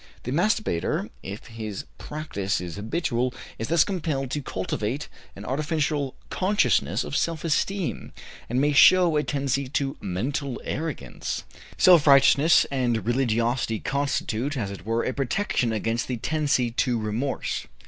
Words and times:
The 0.23 0.31
masturbator, 0.31 1.11
if 1.21 1.45
his 1.45 1.85
practice 1.99 2.59
is 2.59 2.75
habitual, 2.77 3.35
is 3.59 3.67
thus 3.67 3.83
compelled 3.83 4.31
to 4.31 4.41
cultivate 4.41 5.07
an 5.35 5.45
artificial 5.45 6.15
consciousness 6.31 7.03
of 7.03 7.15
self 7.15 7.43
esteem, 7.43 8.11
and 8.49 8.59
may 8.59 8.71
show 8.73 9.15
a 9.15 9.21
tendency 9.21 9.67
to 9.67 9.97
mental 10.01 10.59
arrogance. 10.65 11.43
Self 11.77 12.07
righteousness 12.07 12.65
and 12.71 13.05
religiosity 13.05 13.77
constitute, 13.79 14.57
as 14.57 14.71
it 14.71 14.87
were, 14.87 15.03
a 15.03 15.13
protection 15.13 15.71
against 15.71 16.07
the 16.07 16.17
tendency 16.17 16.71
to 16.71 16.97
remorse. 16.99 17.67